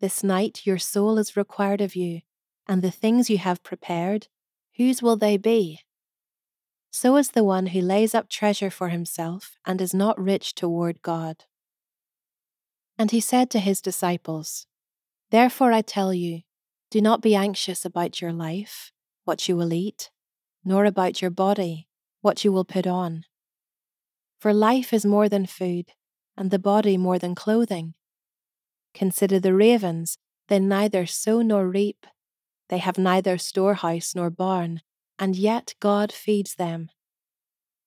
this 0.00 0.22
night 0.22 0.66
your 0.66 0.78
soul 0.78 1.18
is 1.18 1.36
required 1.36 1.80
of 1.80 1.94
you, 1.94 2.22
and 2.68 2.82
the 2.82 2.90
things 2.90 3.30
you 3.30 3.38
have 3.38 3.62
prepared, 3.62 4.28
whose 4.76 5.02
will 5.02 5.16
they 5.16 5.36
be? 5.36 5.80
So 6.90 7.16
is 7.16 7.32
the 7.32 7.44
one 7.44 7.68
who 7.68 7.80
lays 7.80 8.14
up 8.14 8.28
treasure 8.28 8.70
for 8.70 8.88
himself 8.88 9.56
and 9.66 9.80
is 9.80 9.92
not 9.92 10.18
rich 10.18 10.54
toward 10.54 11.02
God. 11.02 11.44
And 12.98 13.10
he 13.10 13.20
said 13.20 13.50
to 13.50 13.58
his 13.58 13.80
disciples, 13.80 14.66
Therefore 15.30 15.72
I 15.72 15.82
tell 15.82 16.14
you, 16.14 16.40
do 16.90 17.00
not 17.00 17.20
be 17.20 17.34
anxious 17.34 17.84
about 17.84 18.20
your 18.20 18.32
life, 18.32 18.92
what 19.24 19.48
you 19.48 19.56
will 19.56 19.72
eat, 19.72 20.10
nor 20.64 20.84
about 20.84 21.20
your 21.20 21.30
body, 21.30 21.88
what 22.22 22.44
you 22.44 22.52
will 22.52 22.64
put 22.64 22.86
on. 22.86 23.24
For 24.38 24.54
life 24.54 24.92
is 24.92 25.04
more 25.04 25.28
than 25.28 25.46
food, 25.46 25.92
and 26.36 26.50
the 26.50 26.58
body 26.58 26.96
more 26.96 27.18
than 27.18 27.34
clothing. 27.34 27.94
Consider 28.94 29.38
the 29.38 29.54
ravens, 29.54 30.16
they 30.48 30.58
neither 30.60 31.06
sow 31.06 31.42
nor 31.42 31.68
reap, 31.68 32.06
they 32.68 32.78
have 32.78 32.98
neither 32.98 33.38
storehouse 33.38 34.14
nor 34.14 34.30
barn, 34.30 34.82
and 35.18 35.36
yet 35.36 35.74
God 35.80 36.12
feeds 36.12 36.54
them. 36.56 36.90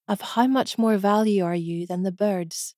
Of 0.07 0.21
how 0.21 0.47
much 0.47 0.77
more 0.77 0.97
value 0.97 1.43
are 1.43 1.55
you 1.55 1.85
than 1.85 2.03
the 2.03 2.11
birds? 2.11 2.75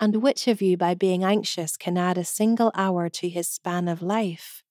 And 0.00 0.22
which 0.22 0.48
of 0.48 0.62
you, 0.62 0.76
by 0.76 0.94
being 0.94 1.22
anxious, 1.22 1.76
can 1.76 1.98
add 1.98 2.16
a 2.16 2.24
single 2.24 2.72
hour 2.74 3.08
to 3.10 3.28
his 3.28 3.48
span 3.48 3.86
of 3.86 4.02
life? 4.02 4.62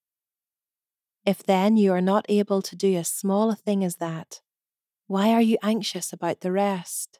If 1.25 1.43
then 1.43 1.77
you 1.77 1.93
are 1.93 2.01
not 2.01 2.25
able 2.27 2.61
to 2.63 2.75
do 2.75 2.95
as 2.95 3.07
small 3.07 3.51
a 3.51 3.55
thing 3.55 3.83
as 3.83 3.97
that, 3.97 4.41
why 5.05 5.29
are 5.29 5.41
you 5.41 5.57
anxious 5.61 6.11
about 6.11 6.41
the 6.41 6.51
rest? 6.51 7.19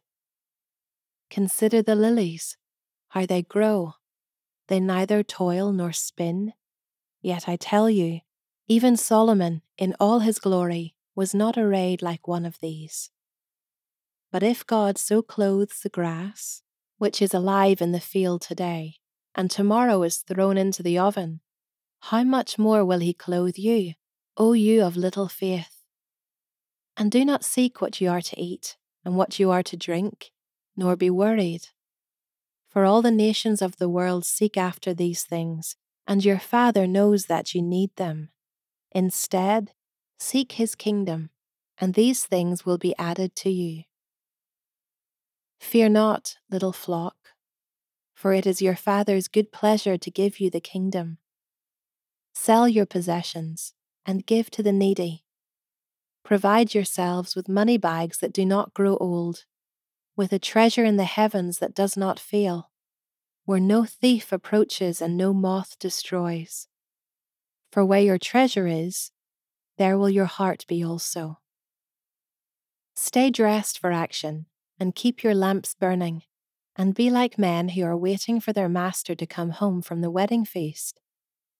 Consider 1.30 1.82
the 1.82 1.96
lilies, 1.96 2.58
how 3.10 3.26
they 3.26 3.44
grow. 3.44 3.94
They 4.68 4.80
neither 4.80 5.24
toil 5.24 5.72
nor 5.72 5.94
spin. 5.94 6.54
Yet 7.22 7.48
I 7.48 7.56
tell 7.56 7.90
you, 7.90 8.22
even 8.72 8.96
Solomon, 8.96 9.64
in 9.80 9.96
all 10.00 10.20
his 10.20 10.38
glory, 10.38 10.94
was 11.16 11.34
not 11.34 11.58
arrayed 11.58 12.04
like 12.04 12.28
one 12.28 12.46
of 12.46 12.60
these. 12.62 13.10
But 14.32 14.44
if 14.44 14.66
God 14.66 15.00
so 15.00 15.24
clothes 15.24 15.80
the 15.82 15.90
grass, 15.90 16.62
which 17.00 17.20
is 17.20 17.34
alive 17.34 17.82
in 17.82 17.94
the 17.94 18.00
field 18.00 18.44
today, 18.44 18.98
and 19.34 19.50
tomorrow 19.50 20.04
is 20.04 20.18
thrown 20.18 20.56
into 20.56 20.84
the 20.84 21.00
oven, 21.00 21.42
how 22.02 22.24
much 22.24 22.60
more 22.60 22.86
will 22.86 23.00
he 23.00 23.12
clothe 23.12 23.58
you, 23.58 23.96
O 24.38 24.54
you 24.54 24.84
of 24.84 24.96
little 24.96 25.28
faith? 25.28 25.82
And 26.96 27.12
do 27.12 27.26
not 27.26 27.44
seek 27.44 27.82
what 27.82 28.00
you 28.00 28.12
are 28.12 28.22
to 28.22 28.40
eat 28.40 28.78
and 29.04 29.18
what 29.18 29.40
you 29.40 29.50
are 29.50 29.64
to 29.64 29.76
drink, 29.76 30.30
nor 30.78 30.96
be 30.96 31.10
worried, 31.10 31.70
For 32.68 32.86
all 32.86 33.02
the 33.02 33.10
nations 33.10 33.64
of 33.64 33.78
the 33.78 33.90
world 33.90 34.26
seek 34.26 34.58
after 34.58 34.94
these 34.94 35.24
things, 35.24 35.76
and 36.06 36.24
your 36.24 36.38
Father 36.38 36.86
knows 36.86 37.26
that 37.26 37.56
you 37.56 37.64
need 37.64 37.96
them. 37.96 38.30
Instead, 38.92 39.72
seek 40.20 40.54
his 40.54 40.76
kingdom, 40.76 41.30
and 41.78 41.94
these 41.94 42.26
things 42.26 42.66
will 42.66 42.78
be 42.78 42.96
added 42.98 43.36
to 43.36 43.50
you. 43.50 43.84
Fear 45.60 45.90
not, 45.90 46.38
little 46.50 46.74
flock, 46.74 47.16
for 48.14 48.34
it 48.34 48.48
is 48.48 48.62
your 48.62 48.76
Father's 48.76 49.28
good 49.28 49.52
pleasure 49.52 49.98
to 49.98 50.12
give 50.12 50.40
you 50.40 50.50
the 50.50 50.62
kingdom. 50.62 51.18
Sell 52.34 52.68
your 52.68 52.86
possessions 52.86 53.74
and 54.06 54.26
give 54.26 54.50
to 54.52 54.64
the 54.64 54.72
needy. 54.72 55.26
Provide 56.24 56.74
yourselves 56.74 57.36
with 57.36 57.50
money 57.50 57.78
bags 57.78 58.20
that 58.20 58.34
do 58.34 58.46
not 58.46 58.74
grow 58.74 58.98
old, 58.98 59.46
with 60.16 60.32
a 60.32 60.40
treasure 60.40 60.86
in 60.86 60.98
the 60.98 61.04
heavens 61.04 61.60
that 61.60 61.76
does 61.76 61.98
not 61.98 62.20
fail, 62.20 62.72
where 63.46 63.60
no 63.60 63.84
thief 63.84 64.32
approaches 64.32 65.02
and 65.02 65.18
no 65.18 65.34
moth 65.34 65.78
destroys. 65.80 66.69
For 67.72 67.86
where 67.86 68.02
your 68.02 68.18
treasure 68.18 68.68
is, 68.68 69.12
there 69.78 69.98
will 69.98 70.10
your 70.10 70.26
heart 70.26 70.66
be 70.68 70.84
also. 70.84 71.40
Stay 72.96 73.30
dressed 73.30 73.80
for 73.80 73.92
action 73.92 74.48
and 74.80 74.96
keep 74.96 75.24
your 75.24 75.36
lamps 75.36 75.76
burning, 75.76 76.24
and 76.76 76.96
be 76.96 77.10
like 77.10 77.38
men 77.38 77.70
who 77.70 77.84
are 77.84 77.98
waiting 77.98 78.40
for 78.40 78.54
their 78.54 78.70
master 78.70 79.14
to 79.14 79.26
come 79.26 79.52
home 79.52 79.82
from 79.82 80.02
the 80.02 80.10
wedding 80.10 80.46
feast, 80.46 81.00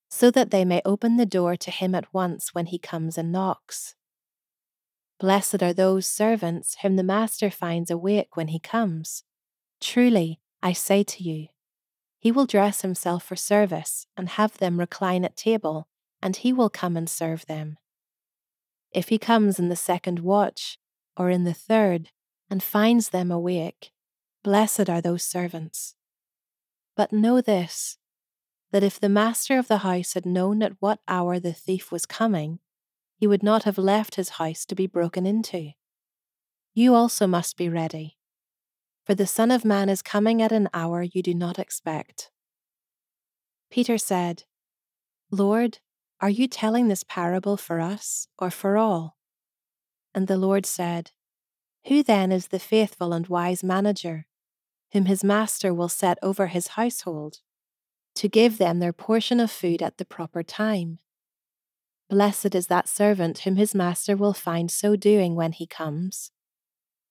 so 0.10 0.32
that 0.32 0.52
they 0.52 0.66
may 0.66 0.82
open 0.84 1.18
the 1.18 1.26
door 1.26 1.56
to 1.58 1.70
him 1.70 1.94
at 1.94 2.14
once 2.14 2.54
when 2.54 2.68
he 2.68 2.80
comes 2.80 3.18
and 3.18 3.32
knocks. 3.32 3.96
Blessed 5.20 5.62
are 5.62 5.74
those 5.74 6.08
servants 6.08 6.78
whom 6.82 6.96
the 6.96 7.04
master 7.04 7.52
finds 7.52 7.92
awake 7.92 8.36
when 8.38 8.48
he 8.48 8.60
comes. 8.60 9.24
Truly, 9.82 10.40
I 10.64 10.74
say 10.74 11.04
to 11.04 11.24
you, 11.24 11.48
he 12.20 12.32
will 12.32 12.46
dress 12.46 12.82
himself 12.82 13.24
for 13.24 13.36
service 13.36 14.08
and 14.18 14.30
have 14.30 14.58
them 14.58 14.80
recline 14.80 15.24
at 15.24 15.38
table, 15.38 15.88
and 16.22 16.38
he 16.38 16.54
will 16.54 16.70
come 16.70 16.98
and 16.98 17.10
serve 17.10 17.46
them. 17.46 17.78
If 18.92 19.10
he 19.10 19.18
comes 19.18 19.60
in 19.60 19.70
the 19.70 19.76
second 19.76 20.20
watch, 20.20 20.78
or 21.20 21.30
in 21.30 21.44
the 21.44 21.54
third, 21.54 22.10
and 22.50 22.64
finds 22.64 23.10
them 23.10 23.30
awake. 23.30 23.92
Blessed 24.44 24.90
are 24.90 25.02
those 25.02 25.24
servants. 25.24 25.96
But 26.96 27.14
know 27.14 27.42
this 27.42 27.98
that 28.72 28.84
if 28.84 29.00
the 29.00 29.10
master 29.10 29.58
of 29.58 29.68
the 29.68 29.80
house 29.80 30.14
had 30.14 30.28
known 30.28 30.62
at 30.62 30.76
what 30.80 31.00
hour 31.08 31.40
the 31.40 31.54
thief 31.54 31.92
was 31.92 32.06
coming, 32.06 32.60
he 33.18 33.26
would 33.26 33.42
not 33.42 33.64
have 33.64 33.80
left 33.80 34.14
his 34.16 34.30
house 34.30 34.64
to 34.64 34.76
be 34.76 34.86
broken 34.86 35.26
into. 35.26 35.72
You 36.76 36.94
also 36.94 37.26
must 37.26 37.58
be 37.58 37.68
ready, 37.68 38.18
for 39.04 39.16
the 39.16 39.26
Son 39.26 39.50
of 39.50 39.66
Man 39.66 39.90
is 39.90 40.04
coming 40.04 40.40
at 40.40 40.52
an 40.52 40.70
hour 40.72 41.02
you 41.02 41.24
do 41.24 41.34
not 41.34 41.58
expect. 41.58 42.30
Peter 43.72 43.98
said, 43.98 44.44
Lord, 45.32 45.80
are 46.22 46.30
you 46.30 46.48
telling 46.48 46.88
this 46.88 47.04
parable 47.04 47.58
for 47.58 47.80
us 47.80 48.28
or 48.38 48.52
for 48.52 48.78
all? 48.78 49.18
And 50.14 50.28
the 50.28 50.38
Lord 50.38 50.66
said, 50.66 51.12
who 51.86 52.04
then 52.04 52.32
is 52.32 52.48
the 52.48 52.60
faithful 52.60 53.14
and 53.14 53.28
wise 53.28 53.64
manager, 53.64 54.26
whom 54.92 55.06
his 55.06 55.24
master 55.24 55.74
will 55.74 55.90
set 55.90 56.18
over 56.22 56.48
his 56.48 56.70
household, 56.70 57.40
to 58.16 58.28
give 58.28 58.58
them 58.58 58.80
their 58.80 58.94
portion 58.94 59.40
of 59.40 59.50
food 59.50 59.82
at 59.82 59.98
the 59.98 60.06
proper 60.06 60.44
time? 60.44 61.00
Blessed 62.10 62.54
is 62.54 62.68
that 62.68 62.90
servant 62.90 63.40
whom 63.40 63.56
his 63.56 63.74
master 63.74 64.18
will 64.18 64.34
find 64.34 64.70
so 64.70 64.96
doing 64.96 65.36
when 65.36 65.52
he 65.52 65.66
comes. 65.66 66.32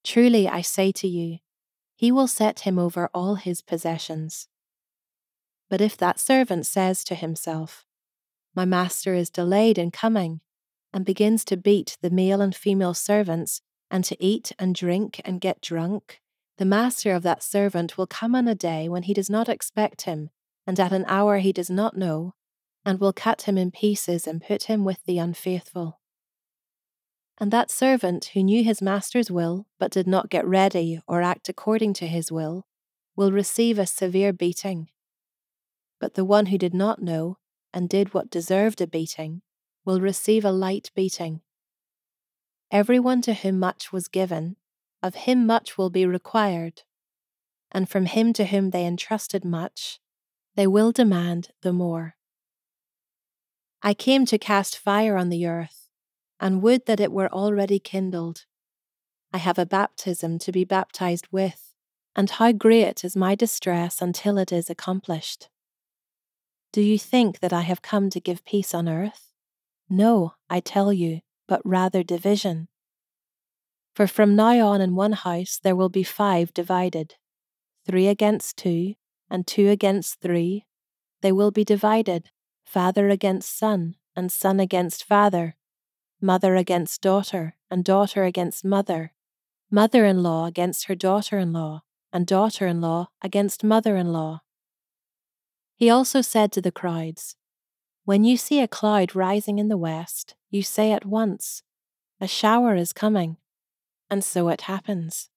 Truly, 0.05 0.49
I 0.49 0.61
say 0.61 0.93
to 0.93 1.09
you, 1.09 1.38
he 1.97 2.12
will 2.12 2.29
set 2.29 2.61
him 2.61 2.79
over 2.79 3.09
all 3.15 3.37
his 3.37 3.62
possessions. 3.62 4.49
But 5.71 5.81
if 5.81 5.97
that 5.97 6.21
servant 6.21 6.67
says 6.67 7.05
to 7.05 7.15
himself, 7.15 7.85
My 8.59 8.65
master 8.65 9.15
is 9.15 9.31
delayed 9.31 9.79
in 9.79 9.93
coming, 9.93 10.41
and 10.93 11.05
begins 11.05 11.45
to 11.45 11.57
beat 11.57 11.97
the 12.00 12.11
male 12.11 12.41
and 12.41 12.53
female 12.53 12.93
servants 12.93 13.62
and 13.88 14.03
to 14.03 14.17
eat 14.19 14.50
and 14.59 14.75
drink 14.75 15.21
and 15.25 15.41
get 15.41 15.61
drunk, 15.61 16.21
the 16.57 16.65
master 16.65 17.12
of 17.12 17.23
that 17.23 17.41
servant 17.41 17.97
will 17.97 18.09
come 18.09 18.35
on 18.35 18.49
a 18.49 18.57
day 18.57 18.88
when 18.88 19.05
he 19.05 19.15
does 19.15 19.31
not 19.31 19.49
expect 19.49 20.03
him, 20.03 20.31
and 20.67 20.81
at 20.81 20.91
an 20.91 21.05
hour 21.07 21.38
he 21.38 21.53
does 21.53 21.71
not 21.71 21.97
know, 21.97 22.35
and 22.85 22.99
will 22.99 23.12
cut 23.12 23.43
him 23.43 23.57
in 23.57 23.71
pieces 23.71 24.27
and 24.27 24.43
put 24.43 24.65
him 24.65 24.85
with 24.85 25.05
the 25.05 25.19
unfaithful. 25.19 26.00
And 27.41 27.53
that 27.53 27.71
servant 27.71 28.31
who 28.35 28.43
knew 28.43 28.65
his 28.65 28.83
master's 28.83 29.31
will, 29.31 29.67
but 29.79 29.93
did 29.93 30.09
not 30.09 30.31
get 30.31 30.45
ready 30.45 31.00
or 31.07 31.23
act 31.23 31.49
according 31.49 31.93
to 31.93 32.09
his 32.09 32.33
will, 32.33 32.67
will 33.15 33.31
receive 33.31 33.79
a 33.79 33.87
severe 33.87 34.33
beating. 34.33 34.88
But 36.00 36.15
the 36.15 36.25
one 36.25 36.47
who 36.47 36.59
did 36.59 36.75
not 36.75 37.00
know, 37.00 37.38
and 37.78 37.88
did 37.88 38.12
what 38.12 38.28
deserved 38.28 38.80
a 38.80 38.88
beating, 38.88 39.40
will 39.85 40.00
receive 40.00 40.44
a 40.44 40.50
light 40.50 40.90
beating. 40.97 41.40
Everyone 42.73 43.23
to 43.23 43.35
whom 43.35 43.61
much 43.61 43.92
was 43.92 44.08
given, 44.08 44.56
of 45.00 45.14
him 45.14 45.47
much 45.47 45.78
will 45.78 45.88
be 45.88 46.04
required, 46.04 46.82
and 47.70 47.88
from 47.88 48.06
him 48.06 48.32
to 48.32 48.47
whom 48.47 48.70
they 48.70 48.85
entrusted 48.85 49.44
much, 49.44 50.00
they 50.56 50.66
will 50.66 50.90
demand 50.90 51.50
the 51.62 51.73
more. 51.73 52.16
I 53.80 53.94
came 53.94 54.26
to 54.26 54.38
cast 54.38 54.76
fire 54.76 55.16
on 55.16 55.28
the 55.28 55.47
earth, 55.47 55.88
and 56.40 56.61
would 56.61 56.85
that 56.87 56.99
it 56.99 57.12
were 57.12 57.32
already 57.32 57.78
kindled. 57.78 58.44
I 59.32 59.38
have 59.38 59.56
a 59.56 59.64
baptism 59.64 60.40
to 60.40 60.50
be 60.50 60.64
baptized 60.64 61.28
with, 61.30 61.75
and 62.16 62.28
how 62.28 62.50
great 62.50 63.04
is 63.04 63.14
my 63.14 63.37
distress 63.37 64.02
until 64.02 64.37
it 64.37 64.50
is 64.50 64.68
accomplished. 64.68 65.49
Do 66.72 66.82
you 66.82 66.98
think 66.98 67.40
that 67.40 67.52
I 67.52 67.62
have 67.62 67.82
come 67.82 68.10
to 68.10 68.20
give 68.20 68.44
peace 68.44 68.75
on 68.75 68.88
earth? 68.88 69.32
No, 69.88 70.34
I 70.50 70.60
tell 70.60 70.92
you 70.92 71.20
but 71.48 71.62
rather 71.64 72.04
division. 72.04 72.68
For 73.94 74.06
from 74.06 74.37
now 74.37 74.68
on 74.68 74.80
in 74.80 74.94
one 74.94 75.14
house 75.14 75.58
there 75.60 75.75
will 75.75 75.88
be 75.88 76.04
five 76.04 76.54
divided 76.54 77.14
three 77.84 78.06
against 78.06 78.58
two, 78.58 78.94
and 79.30 79.46
two 79.46 79.70
against 79.70 80.20
three. 80.20 80.66
They 81.22 81.32
will 81.32 81.50
be 81.50 81.64
divided 81.64 82.30
father 82.64 83.08
against 83.08 83.58
son, 83.58 83.96
and 84.14 84.30
son 84.30 84.60
against 84.60 85.04
father, 85.04 85.56
mother 86.20 86.54
against 86.54 87.00
daughter, 87.00 87.56
and 87.70 87.82
daughter 87.82 88.25
against 88.25 88.62
mother, 88.62 89.14
mother 89.70 90.04
in 90.04 90.22
law 90.22 90.44
against 90.44 90.84
her 90.84 90.94
daughter 90.94 91.38
in 91.38 91.54
law, 91.54 91.82
and 92.12 92.26
daughter 92.26 92.66
in 92.66 92.82
law 92.82 93.08
against 93.22 93.64
mother 93.64 93.96
in 93.96 94.12
law. 94.12 94.42
He 95.78 95.88
also 95.88 96.23
said 96.23 96.50
to 96.52 96.61
the 96.61 96.73
crowds, 96.73 97.37
When 98.04 98.25
you 98.25 98.37
see 98.37 98.58
a 98.61 98.66
cloud 98.66 99.14
rising 99.14 99.61
in 99.61 99.68
the 99.68 99.76
west, 99.76 100.35
you 100.50 100.61
say 100.61 100.90
at 100.90 101.06
once, 101.06 101.62
A 102.20 102.26
shower 102.26 102.75
is 102.75 102.92
coming. 102.92 103.37
And 104.11 104.25
so 104.25 104.49
it 104.49 104.62
happens. 104.62 105.30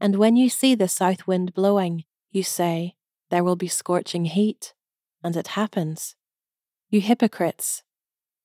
And 0.00 0.16
when 0.16 0.34
you 0.34 0.48
see 0.48 0.74
the 0.74 0.88
south 0.88 1.28
wind 1.28 1.54
blowing, 1.54 2.02
you 2.32 2.42
say, 2.42 2.96
There 3.30 3.44
will 3.44 3.54
be 3.54 3.68
scorching 3.68 4.24
heat. 4.24 4.74
And 5.22 5.36
it 5.36 5.48
happens. 5.48 6.16
You 6.88 7.00
hypocrites! 7.00 7.84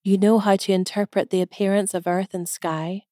You 0.04 0.20
know 0.20 0.38
how 0.38 0.58
to 0.58 0.74
interpret 0.74 1.32
the 1.32 1.42
appearance 1.42 1.96
of 1.96 2.06
earth 2.06 2.36
and 2.36 2.48
sky, 2.48 3.06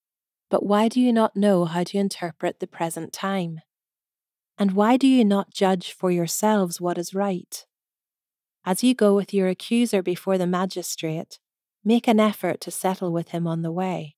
but 0.52 0.64
why 0.64 0.88
do 0.88 1.02
you 1.02 1.12
not 1.12 1.36
know 1.36 1.66
how 1.66 1.84
to 1.86 1.98
interpret 1.98 2.60
the 2.60 2.68
present 2.68 3.12
time? 3.12 3.62
And 4.60 4.74
why 4.74 4.98
do 4.98 5.08
you 5.08 5.26
not 5.26 5.52
judge 5.52 5.94
for 5.94 6.12
yourselves 6.12 6.80
what 6.80 7.00
is 7.00 7.16
right? 7.16 7.66
As 8.66 8.84
you 8.84 8.96
go 8.96 9.16
with 9.16 9.34
your 9.34 9.48
accuser 9.48 10.02
before 10.02 10.38
the 10.38 10.48
magistrate, 10.48 11.40
Make 11.86 12.08
an 12.08 12.20
effort 12.20 12.62
to 12.62 12.72
settle 12.72 13.12
with 13.12 13.30
him 13.30 13.46
on 13.46 13.62
the 13.62 13.72
way, 13.72 14.16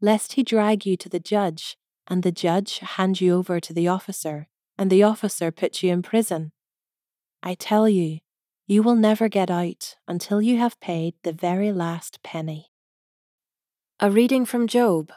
lest 0.00 0.34
he 0.34 0.44
drag 0.44 0.86
you 0.86 0.96
to 0.98 1.08
the 1.08 1.18
judge, 1.18 1.76
and 2.06 2.22
the 2.22 2.30
judge 2.30 2.78
hand 2.78 3.20
you 3.20 3.34
over 3.34 3.58
to 3.58 3.72
the 3.72 3.88
officer, 3.88 4.46
and 4.78 4.90
the 4.90 5.02
officer 5.02 5.50
put 5.50 5.82
you 5.82 5.92
in 5.92 6.02
prison. 6.02 6.52
I 7.42 7.54
tell 7.54 7.88
you, 7.88 8.20
you 8.66 8.84
will 8.84 8.94
never 8.94 9.28
get 9.28 9.50
out 9.50 9.96
until 10.06 10.40
you 10.40 10.58
have 10.58 10.78
paid 10.78 11.14
the 11.24 11.32
very 11.32 11.72
last 11.72 12.22
penny. 12.22 12.70
A 13.98 14.08
reading 14.08 14.46
from 14.46 14.68
Job. 14.68 15.12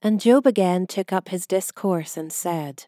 And 0.00 0.18
Job 0.18 0.46
again 0.46 0.86
took 0.86 1.12
up 1.12 1.28
his 1.28 1.46
discourse 1.46 2.16
and 2.16 2.32
said, 2.32 2.86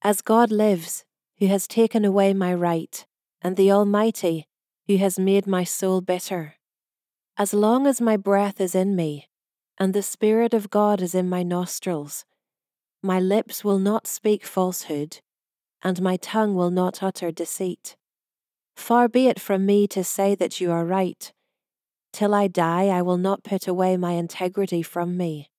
As 0.00 0.22
God 0.22 0.50
lives, 0.50 1.04
who 1.38 1.46
has 1.46 1.66
taken 1.66 2.04
away 2.04 2.32
my 2.32 2.54
right, 2.54 3.06
and 3.42 3.56
the 3.56 3.70
Almighty, 3.70 4.46
who 4.86 4.96
has 4.96 5.18
made 5.18 5.46
my 5.46 5.64
soul 5.64 6.00
bitter. 6.00 6.54
As 7.36 7.52
long 7.52 7.86
as 7.86 8.00
my 8.00 8.16
breath 8.16 8.60
is 8.60 8.74
in 8.74 8.94
me, 8.94 9.28
and 9.78 9.92
the 9.92 10.02
Spirit 10.02 10.54
of 10.54 10.70
God 10.70 11.02
is 11.02 11.14
in 11.14 11.28
my 11.28 11.42
nostrils, 11.42 12.24
my 13.02 13.20
lips 13.20 13.64
will 13.64 13.78
not 13.78 14.06
speak 14.06 14.46
falsehood, 14.46 15.18
and 15.82 16.00
my 16.00 16.16
tongue 16.16 16.54
will 16.54 16.70
not 16.70 17.02
utter 17.02 17.30
deceit. 17.30 17.96
Far 18.76 19.08
be 19.08 19.26
it 19.26 19.38
from 19.38 19.66
me 19.66 19.86
to 19.88 20.02
say 20.02 20.34
that 20.34 20.60
you 20.60 20.70
are 20.70 20.84
right. 20.84 21.32
Till 22.12 22.34
I 22.34 22.48
die, 22.48 22.86
I 22.86 23.02
will 23.02 23.18
not 23.18 23.44
put 23.44 23.68
away 23.68 23.96
my 23.96 24.12
integrity 24.12 24.82
from 24.82 25.16
me. 25.16 25.50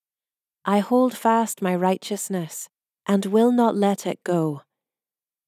I 0.63 0.79
hold 0.79 1.15
fast 1.15 1.62
my 1.62 1.75
righteousness, 1.75 2.70
and 3.05 3.25
will 3.27 3.51
not 3.51 3.75
let 3.75 4.08
it 4.08 4.24
go, 4.24 4.63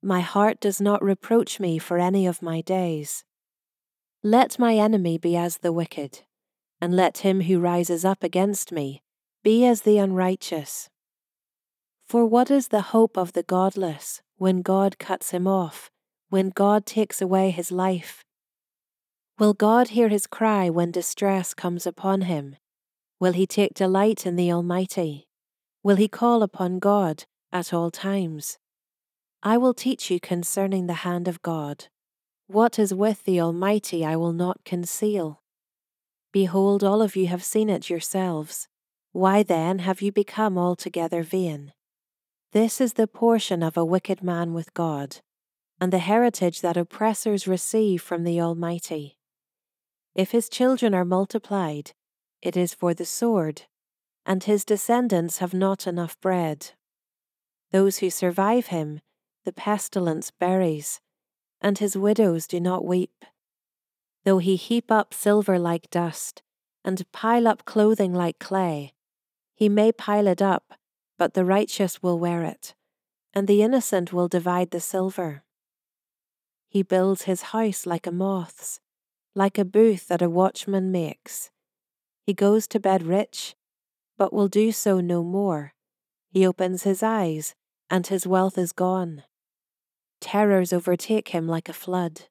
My 0.02 0.22
heart 0.22 0.60
does 0.60 0.80
not 0.80 1.04
reproach 1.04 1.60
me 1.60 1.80
for 1.80 1.98
any 1.98 2.28
of 2.28 2.42
my 2.42 2.62
days. 2.62 3.24
Let 4.24 4.60
my 4.60 4.76
enemy 4.76 5.18
be 5.18 5.36
as 5.36 5.58
the 5.58 5.74
wicked, 5.74 6.24
and 6.80 6.96
let 6.96 7.20
him 7.20 7.42
who 7.42 7.60
rises 7.60 8.06
up 8.06 8.24
against 8.24 8.72
me 8.72 9.02
be 9.44 9.66
as 9.66 9.84
the 9.84 9.98
unrighteous. 9.98 10.90
For 12.06 12.26
what 12.26 12.52
is 12.52 12.68
the 12.68 12.92
hope 12.94 13.18
of 13.18 13.34
the 13.34 13.44
godless 13.44 14.22
when 14.36 14.62
God 14.62 15.00
cuts 15.00 15.32
him 15.32 15.48
off, 15.48 15.90
when 16.30 16.50
God 16.50 16.86
takes 16.86 17.22
away 17.22 17.52
his 17.52 17.72
life? 17.72 18.24
Will 19.40 19.54
God 19.54 19.90
hear 19.90 20.10
his 20.10 20.28
cry 20.28 20.70
when 20.70 20.92
distress 20.92 21.54
comes 21.54 21.88
upon 21.88 22.22
him? 22.22 22.58
Will 23.20 23.34
he 23.34 23.48
take 23.48 23.74
delight 23.74 24.26
in 24.26 24.36
the 24.36 24.52
Almighty? 24.52 25.28
Will 25.84 25.96
he 25.96 26.08
call 26.08 26.44
upon 26.44 26.80
God 26.80 27.24
at 27.52 27.74
all 27.74 27.90
times? 27.90 28.58
I 29.48 29.56
will 29.56 29.74
teach 29.74 30.12
you 30.12 30.20
concerning 30.20 30.88
the 30.88 31.08
hand 31.08 31.26
of 31.30 31.42
God. 31.42 31.86
What 32.48 32.78
is 32.78 32.94
with 32.94 33.24
the 33.24 33.40
Almighty 33.40 34.04
I 34.04 34.18
will 34.18 34.34
not 34.34 34.66
conceal. 34.66 35.42
Behold, 36.34 36.84
all 36.84 37.02
of 37.02 37.16
you 37.16 37.28
have 37.28 37.46
seen 37.46 37.70
it 37.70 37.90
yourselves. 37.90 38.68
Why 39.14 39.44
then 39.44 39.80
have 39.80 40.02
you 40.02 40.12
become 40.12 40.58
altogether 40.58 41.24
vain? 41.24 41.72
This 42.52 42.82
is 42.82 42.96
the 42.96 43.08
portion 43.08 43.64
of 43.64 43.78
a 43.78 43.86
wicked 43.86 44.22
man 44.22 44.54
with 44.54 44.74
God, 44.74 45.20
and 45.80 45.94
the 45.94 46.00
heritage 46.00 46.60
that 46.60 46.76
oppressors 46.76 47.48
receive 47.48 48.02
from 48.02 48.26
the 48.26 48.42
Almighty. 48.42 49.18
If 50.14 50.32
his 50.32 50.50
children 50.50 50.94
are 50.94 51.06
multiplied, 51.06 51.94
it 52.42 52.58
is 52.58 52.74
for 52.74 52.94
the 52.94 53.06
sword, 53.06 53.62
and 54.26 54.44
his 54.44 54.66
descendants 54.66 55.38
have 55.38 55.54
not 55.54 55.88
enough 55.88 56.20
bread. 56.20 56.72
Those 57.72 58.00
who 58.00 58.10
survive 58.10 58.68
him, 58.68 59.00
the 59.48 59.54
pestilence 59.54 60.30
buries, 60.30 61.00
and 61.62 61.78
his 61.78 61.98
widows 61.98 62.46
do 62.46 62.60
not 62.60 62.84
weep. 62.84 63.24
Though 64.26 64.40
he 64.40 64.58
heap 64.58 64.92
up 64.92 65.14
silver 65.14 65.58
like 65.58 65.90
dust, 65.90 66.44
and 66.84 67.10
pile 67.14 67.48
up 67.48 67.64
clothing 67.64 68.14
like 68.14 68.38
clay, 68.38 68.94
he 69.56 69.70
may 69.70 69.94
pile 69.94 70.28
it 70.28 70.42
up 70.42 70.74
but 71.18 71.34
the 71.34 71.46
righteous 71.46 72.02
will 72.04 72.20
wear 72.20 72.44
it, 72.44 72.76
and 73.34 73.48
the 73.48 73.62
innocent 73.62 74.14
will 74.14 74.28
divide 74.28 74.72
the 74.72 74.80
silver. 74.80 75.44
He 76.70 76.84
builds 76.84 77.24
his 77.24 77.54
house 77.54 77.86
like 77.86 78.06
a 78.06 78.12
moth's, 78.12 78.80
like 79.34 79.58
a 79.58 79.66
booth 79.66 80.08
that 80.08 80.22
a 80.22 80.30
watchman 80.30 80.92
makes. 80.92 81.50
He 82.22 82.34
goes 82.34 82.68
to 82.68 82.80
bed 82.80 83.04
rich, 83.04 83.56
but 84.18 84.34
will 84.34 84.48
do 84.48 84.72
so 84.72 85.00
no 85.00 85.24
more. 85.24 85.74
He 86.30 86.46
opens 86.46 86.84
his 86.84 87.02
eyes, 87.02 87.56
and 87.90 88.06
his 88.06 88.28
wealth 88.28 88.58
is 88.58 88.72
gone. 88.72 89.24
Terrors 90.20 90.74
overtake 90.74 91.30
him 91.30 91.48
like 91.48 91.70
a 91.70 91.74
flood. 91.74 92.24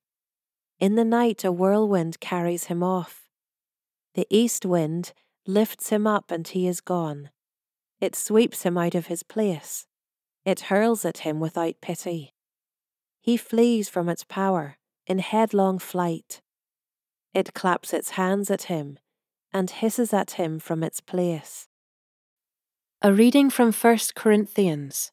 In 0.79 0.95
the 0.95 1.05
night, 1.05 1.45
a 1.45 1.53
whirlwind 1.53 2.21
carries 2.21 2.65
him 2.65 2.83
off. 2.83 3.29
The 4.15 4.27
east 4.31 4.67
wind 4.67 5.13
lifts 5.47 5.91
him 5.91 6.07
up, 6.07 6.31
and 6.31 6.47
he 6.47 6.67
is 6.67 6.81
gone. 6.81 7.31
It 8.01 8.15
sweeps 8.15 8.63
him 8.63 8.77
out 8.77 8.95
of 8.95 9.07
his 9.07 9.23
place. 9.23 9.87
It 10.45 10.69
hurls 10.69 11.05
at 11.05 11.19
him 11.19 11.41
without 11.41 11.81
pity. 11.81 12.35
He 13.21 13.37
flees 13.37 13.89
from 13.89 14.09
its 14.09 14.25
power 14.25 14.77
in 15.07 15.19
headlong 15.19 15.79
flight. 15.79 16.41
It 17.33 17.55
claps 17.55 17.93
its 17.93 18.11
hands 18.11 18.51
at 18.51 18.65
him 18.65 18.99
and 19.53 19.71
hisses 19.71 20.13
at 20.13 20.33
him 20.33 20.59
from 20.59 20.83
its 20.83 21.01
place. 21.01 21.69
A 23.03 23.13
reading 23.13 23.51
from 23.51 23.73
1 23.73 23.99
Corinthians. 24.15 25.13